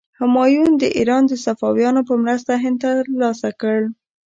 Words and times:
همایون 0.19 0.71
د 0.77 0.83
ایران 0.97 1.23
د 1.27 1.33
صفویانو 1.45 2.01
په 2.09 2.13
مرسته 2.23 2.51
هند 2.63 2.77
تر 2.83 2.95
لاسه 3.21 3.49
کړ. 3.61 3.79